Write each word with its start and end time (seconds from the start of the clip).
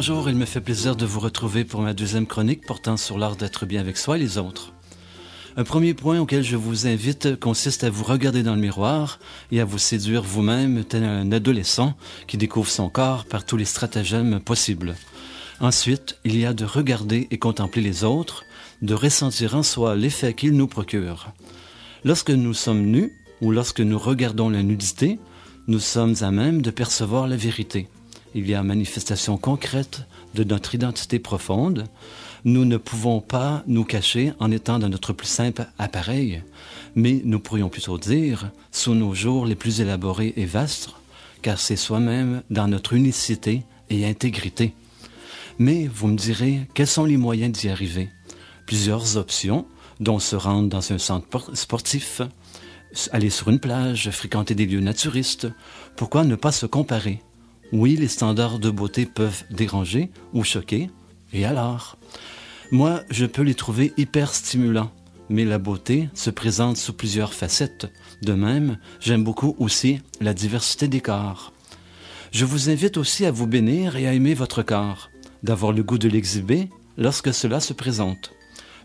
fait 0.00 0.60
plaisir 0.60 0.94
de 0.94 1.04
vous 1.04 1.18
retrouver 1.18 1.64
pour 1.64 1.80
ma 1.80 1.92
deuxième 1.92 2.26
chronique 2.26 2.64
portant 2.66 2.96
sur 2.96 3.18
l'art 3.18 3.34
d'être 3.34 3.66
bien 3.66 3.80
avec 3.80 3.96
soi 3.96 4.16
et 4.16 4.20
les 4.20 4.38
autres. 4.38 4.72
Un 5.56 5.64
premier 5.64 5.92
point 5.92 6.20
auquel 6.20 6.44
je 6.44 6.54
vous 6.54 6.86
invite 6.86 7.38
consiste 7.40 7.82
à 7.82 7.90
vous 7.90 8.04
regarder 8.04 8.44
dans 8.44 8.54
le 8.54 8.60
miroir 8.60 9.18
et 9.50 9.60
à 9.60 9.64
vous 9.64 9.78
séduire 9.78 10.22
vous-même 10.22 10.84
tel 10.84 11.02
un 11.02 11.32
adolescent 11.32 11.94
qui 12.28 12.36
découvre 12.36 12.70
son 12.70 12.88
corps 12.88 13.24
par 13.24 13.44
tous 13.44 13.56
les 13.56 13.64
stratagèmes 13.64 14.38
possibles. 14.38 14.94
Ensuite, 15.60 16.16
il 16.24 16.38
y 16.38 16.46
a 16.46 16.54
de 16.54 16.64
regarder 16.64 17.26
et 17.32 17.38
contempler 17.38 17.82
les 17.82 18.04
autres, 18.04 18.44
de 18.82 18.94
ressentir 18.94 19.56
en 19.56 19.64
soi 19.64 19.96
l'effet 19.96 20.32
qu'ils 20.32 20.56
nous 20.56 20.68
procurent. 20.68 21.32
Lorsque 22.04 22.30
nous 22.30 22.54
sommes 22.54 22.86
nus 22.86 23.12
ou 23.40 23.50
lorsque 23.50 23.80
nous 23.80 23.98
regardons 23.98 24.48
la 24.48 24.62
nudité, 24.62 25.18
nous 25.66 25.80
sommes 25.80 26.14
à 26.20 26.30
même 26.30 26.62
de 26.62 26.70
percevoir 26.70 27.26
la 27.26 27.36
vérité. 27.36 27.88
Il 28.34 28.48
y 28.48 28.54
a 28.54 28.62
manifestation 28.62 29.38
concrète 29.38 30.02
de 30.34 30.44
notre 30.44 30.74
identité 30.74 31.18
profonde. 31.18 31.84
Nous 32.44 32.64
ne 32.64 32.76
pouvons 32.76 33.20
pas 33.20 33.62
nous 33.66 33.84
cacher 33.84 34.32
en 34.38 34.50
étant 34.50 34.78
dans 34.78 34.88
notre 34.88 35.12
plus 35.12 35.26
simple 35.26 35.66
appareil, 35.78 36.42
mais 36.94 37.20
nous 37.24 37.40
pourrions 37.40 37.68
plutôt 37.68 37.98
dire, 37.98 38.50
sous 38.70 38.94
nos 38.94 39.14
jours 39.14 39.46
les 39.46 39.54
plus 39.54 39.80
élaborés 39.80 40.34
et 40.36 40.44
vastes, 40.44 40.90
car 41.42 41.58
c'est 41.58 41.76
soi-même 41.76 42.42
dans 42.50 42.68
notre 42.68 42.92
unicité 42.92 43.64
et 43.90 44.06
intégrité. 44.06 44.74
Mais 45.58 45.86
vous 45.86 46.06
me 46.06 46.16
direz, 46.16 46.68
quels 46.74 46.86
sont 46.86 47.04
les 47.04 47.16
moyens 47.16 47.52
d'y 47.52 47.68
arriver? 47.68 48.10
Plusieurs 48.66 49.16
options, 49.16 49.66
dont 50.00 50.18
se 50.18 50.36
rendre 50.36 50.68
dans 50.68 50.92
un 50.92 50.98
centre 50.98 51.56
sportif, 51.56 52.22
aller 53.12 53.30
sur 53.30 53.48
une 53.48 53.58
plage, 53.58 54.10
fréquenter 54.10 54.54
des 54.54 54.66
lieux 54.66 54.80
naturistes. 54.80 55.48
Pourquoi 55.96 56.24
ne 56.24 56.36
pas 56.36 56.52
se 56.52 56.66
comparer? 56.66 57.20
Oui, 57.72 57.96
les 57.96 58.08
standards 58.08 58.58
de 58.58 58.70
beauté 58.70 59.04
peuvent 59.04 59.44
déranger 59.50 60.10
ou 60.32 60.42
choquer. 60.42 60.90
Et 61.32 61.44
alors? 61.44 61.98
Moi, 62.70 63.02
je 63.10 63.26
peux 63.26 63.42
les 63.42 63.54
trouver 63.54 63.92
hyper 63.96 64.34
stimulants. 64.34 64.92
Mais 65.30 65.44
la 65.44 65.58
beauté 65.58 66.08
se 66.14 66.30
présente 66.30 66.78
sous 66.78 66.94
plusieurs 66.94 67.34
facettes. 67.34 67.86
De 68.22 68.32
même, 68.32 68.78
j'aime 69.00 69.24
beaucoup 69.24 69.54
aussi 69.58 70.00
la 70.22 70.32
diversité 70.32 70.88
des 70.88 71.02
corps. 71.02 71.52
Je 72.32 72.46
vous 72.46 72.70
invite 72.70 72.96
aussi 72.96 73.26
à 73.26 73.30
vous 73.30 73.46
bénir 73.46 73.96
et 73.96 74.06
à 74.06 74.14
aimer 74.14 74.32
votre 74.32 74.62
corps 74.62 75.10
d'avoir 75.42 75.72
le 75.72 75.82
goût 75.82 75.98
de 75.98 76.08
l'exhiber 76.08 76.70
lorsque 76.96 77.32
cela 77.32 77.60
se 77.60 77.74
présente. 77.74 78.32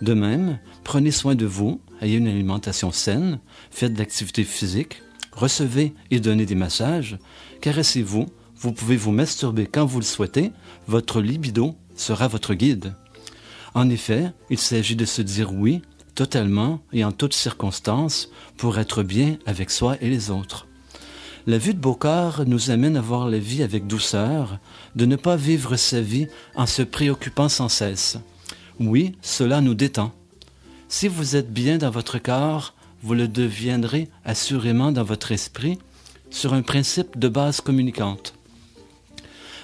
De 0.00 0.14
même, 0.14 0.58
prenez 0.82 1.10
soin 1.10 1.34
de 1.34 1.46
vous, 1.46 1.80
ayez 2.00 2.16
une 2.16 2.26
alimentation 2.26 2.90
saine, 2.90 3.38
faites 3.70 3.92
de 3.92 3.98
l'activité 3.98 4.44
physique, 4.44 5.02
recevez 5.32 5.94
et 6.10 6.20
donnez 6.20 6.46
des 6.46 6.54
massages, 6.54 7.18
caressez-vous, 7.60 8.26
vous 8.60 8.72
pouvez 8.72 8.96
vous 8.96 9.10
masturber 9.10 9.66
quand 9.66 9.86
vous 9.86 10.00
le 10.00 10.04
souhaitez, 10.04 10.52
votre 10.86 11.22
libido 11.22 11.74
sera 11.96 12.28
votre 12.28 12.52
guide. 12.52 12.94
En 13.72 13.88
effet, 13.88 14.32
il 14.50 14.58
s'agit 14.58 14.96
de 14.96 15.06
se 15.06 15.22
dire 15.22 15.54
oui, 15.54 15.80
totalement 16.14 16.80
et 16.92 17.02
en 17.02 17.12
toutes 17.12 17.32
circonstances, 17.32 18.30
pour 18.58 18.78
être 18.78 19.02
bien 19.02 19.38
avec 19.46 19.70
soi 19.70 19.96
et 20.02 20.10
les 20.10 20.30
autres. 20.30 20.66
La 21.46 21.56
vue 21.56 21.72
de 21.72 21.78
Beaucard 21.78 22.44
nous 22.46 22.70
amène 22.70 22.98
à 22.98 23.00
voir 23.00 23.30
la 23.30 23.38
vie 23.38 23.62
avec 23.62 23.86
douceur, 23.86 24.58
de 24.94 25.06
ne 25.06 25.16
pas 25.16 25.36
vivre 25.36 25.76
sa 25.76 26.02
vie 26.02 26.26
en 26.54 26.66
se 26.66 26.82
préoccupant 26.82 27.48
sans 27.48 27.70
cesse. 27.70 28.18
Oui, 28.78 29.16
cela 29.22 29.62
nous 29.62 29.74
détend. 29.74 30.12
Si 30.88 31.08
vous 31.08 31.34
êtes 31.34 31.50
bien 31.50 31.78
dans 31.78 31.90
votre 31.90 32.18
corps, 32.18 32.74
vous 33.02 33.14
le 33.14 33.26
deviendrez 33.26 34.10
assurément 34.26 34.92
dans 34.92 35.04
votre 35.04 35.32
esprit 35.32 35.78
sur 36.28 36.52
un 36.52 36.62
principe 36.62 37.18
de 37.18 37.28
base 37.28 37.62
communicante. 37.62 38.34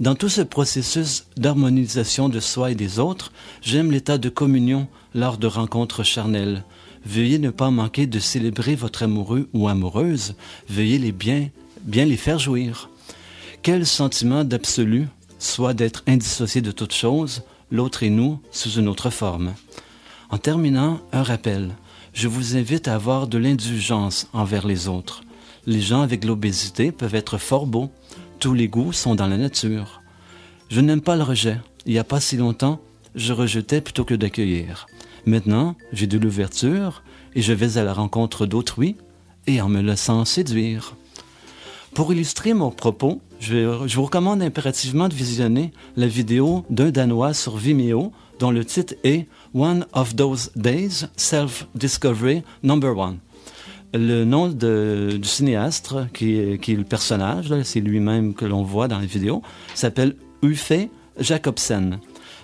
Dans 0.00 0.14
tout 0.14 0.30
ce 0.30 0.40
processus 0.40 1.26
d'harmonisation 1.36 2.30
de 2.30 2.40
soi 2.40 2.70
et 2.70 2.74
des 2.74 2.98
autres, 2.98 3.32
j'aime 3.60 3.92
l'état 3.92 4.16
de 4.16 4.30
communion 4.30 4.88
lors 5.14 5.36
de 5.36 5.46
rencontres 5.46 6.02
charnelles. 6.02 6.64
Veuillez 7.04 7.38
ne 7.38 7.50
pas 7.50 7.70
manquer 7.70 8.06
de 8.06 8.18
célébrer 8.18 8.74
votre 8.74 9.02
amoureux 9.02 9.48
ou 9.52 9.68
amoureuse, 9.68 10.34
veuillez 10.68 10.98
les 10.98 11.12
bien 11.12 11.50
bien 11.82 12.04
les 12.04 12.16
faire 12.16 12.38
jouir. 12.38 12.88
Quel 13.62 13.86
sentiment 13.86 14.44
d'absolu, 14.44 15.08
soit 15.38 15.74
d'être 15.74 16.02
indissocié 16.06 16.60
de 16.60 16.72
toute 16.72 16.92
chose, 16.92 17.42
l'autre 17.70 18.02
et 18.02 18.10
nous, 18.10 18.40
sous 18.50 18.72
une 18.72 18.88
autre 18.88 19.10
forme. 19.10 19.54
En 20.30 20.38
terminant, 20.38 21.00
un 21.12 21.22
rappel. 21.22 21.74
Je 22.12 22.28
vous 22.28 22.56
invite 22.56 22.88
à 22.88 22.94
avoir 22.94 23.26
de 23.26 23.38
l'indulgence 23.38 24.28
envers 24.32 24.66
les 24.66 24.88
autres. 24.88 25.22
Les 25.66 25.80
gens 25.80 26.00
avec 26.00 26.24
l'obésité 26.24 26.90
peuvent 26.90 27.14
être 27.14 27.38
fort 27.38 27.66
beaux. 27.66 27.90
Tous 28.40 28.54
les 28.54 28.68
goûts 28.68 28.94
sont 28.94 29.14
dans 29.14 29.26
la 29.26 29.36
nature. 29.36 30.00
Je 30.70 30.80
n'aime 30.80 31.02
pas 31.02 31.16
le 31.16 31.22
rejet. 31.22 31.58
Il 31.84 31.92
n'y 31.92 31.98
a 31.98 32.04
pas 32.04 32.20
si 32.20 32.38
longtemps, 32.38 32.80
je 33.14 33.34
rejetais 33.34 33.82
plutôt 33.82 34.06
que 34.06 34.14
d'accueillir. 34.14 34.86
Maintenant, 35.26 35.76
j'ai 35.92 36.06
de 36.06 36.16
l'ouverture 36.16 37.02
et 37.34 37.42
je 37.42 37.52
vais 37.52 37.76
à 37.76 37.84
la 37.84 37.92
rencontre 37.92 38.46
d'autrui 38.46 38.96
et 39.46 39.60
en 39.60 39.68
me 39.68 39.82
laissant 39.82 40.24
séduire. 40.24 40.96
Pour 41.92 42.14
illustrer 42.14 42.54
mon 42.54 42.70
propos, 42.70 43.20
je, 43.40 43.66
vous 43.94 44.04
recommande 44.04 44.40
impérativement 44.40 45.10
de 45.10 45.14
visionner 45.14 45.72
la 45.96 46.06
vidéo 46.06 46.64
d'un 46.70 46.90
Danois 46.90 47.34
sur 47.34 47.58
Vimeo 47.58 48.10
dont 48.38 48.52
le 48.52 48.64
titre 48.64 48.94
est 49.04 49.26
One 49.52 49.84
of 49.92 50.16
Those 50.16 50.50
Days, 50.56 51.08
Self-Discovery 51.16 52.42
Number 52.62 52.96
One. 52.96 53.18
Le 53.92 54.24
nom 54.24 54.48
du 54.48 55.24
cinéaste, 55.24 55.94
qui 56.14 56.36
est, 56.36 56.68
le 56.68 56.84
personnage, 56.84 57.52
c'est 57.64 57.80
lui-même 57.80 58.34
que 58.34 58.44
l'on 58.44 58.62
voit 58.62 58.86
dans 58.86 59.00
la 59.00 59.06
vidéo, 59.06 59.42
s'appelle 59.74 60.14
Uffe 60.42 60.72
Jacobsen. 61.18 61.98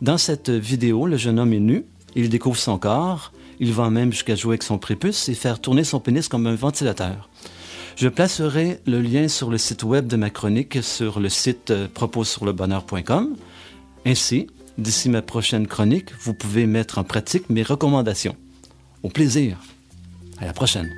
Dans 0.00 0.18
cette 0.18 0.50
vidéo, 0.50 1.06
le 1.06 1.16
jeune 1.16 1.40
homme 1.40 1.52
est 1.52 1.60
nu, 1.60 1.84
il 2.14 2.28
découvre 2.28 2.56
son 2.58 2.78
corps, 2.78 3.32
il 3.58 3.72
va 3.72 3.90
même 3.90 4.12
jusqu'à 4.12 4.36
jouer 4.36 4.52
avec 4.52 4.62
son 4.62 4.78
prépuce 4.78 5.28
et 5.28 5.34
faire 5.34 5.60
tourner 5.60 5.84
son 5.84 6.00
pénis 6.00 6.28
comme 6.28 6.46
un 6.46 6.54
ventilateur. 6.54 7.28
Je 7.96 8.08
placerai 8.08 8.80
le 8.86 9.00
lien 9.00 9.28
sur 9.28 9.50
le 9.50 9.58
site 9.58 9.82
web 9.82 10.06
de 10.06 10.16
ma 10.16 10.30
chronique 10.30 10.82
sur 10.82 11.20
le 11.20 11.28
site 11.28 11.70
euh, 11.70 11.88
propossurlebonheur.com. 11.92 13.36
Ainsi, 14.06 14.46
d'ici 14.78 15.08
ma 15.10 15.22
prochaine 15.22 15.66
chronique, 15.66 16.10
vous 16.20 16.34
pouvez 16.34 16.66
mettre 16.66 16.98
en 16.98 17.04
pratique 17.04 17.50
mes 17.50 17.62
recommandations. 17.62 18.36
Au 19.02 19.08
plaisir. 19.08 19.58
À 20.38 20.46
la 20.46 20.52
prochaine. 20.52 20.90